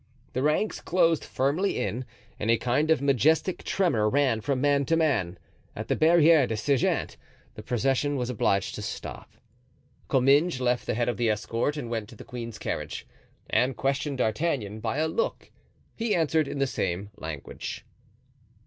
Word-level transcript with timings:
The 0.33 0.41
ranks 0.41 0.81
closed 0.81 1.23
firmly 1.23 1.77
in 1.77 2.05
and 2.39 2.49
a 2.49 2.57
kind 2.57 2.89
of 2.89 3.03
majestic 3.03 3.63
tremor 3.63 4.09
ran 4.09 4.41
from 4.41 4.59
man 4.59 4.83
to 4.85 4.95
man. 4.95 5.37
At 5.75 5.89
the 5.89 5.95
Barriere 5.95 6.47
des 6.47 6.55
Sergents 6.57 7.17
the 7.53 7.61
procession 7.61 8.15
was 8.15 8.27
obliged 8.27 8.73
to 8.73 8.81
stop. 8.81 9.29
Comminges 10.09 10.59
left 10.59 10.87
the 10.87 10.95
head 10.95 11.07
of 11.07 11.17
the 11.17 11.29
escort 11.29 11.77
and 11.77 11.87
went 11.87 12.09
to 12.09 12.15
the 12.15 12.23
queen's 12.25 12.57
carriage. 12.57 13.05
Anne 13.51 13.75
questioned 13.75 14.17
D'Artagnan 14.17 14.79
by 14.79 14.97
a 14.97 15.07
look. 15.07 15.51
He 15.95 16.15
answered 16.15 16.47
in 16.47 16.57
the 16.57 16.65
same 16.65 17.11
language. 17.17 17.85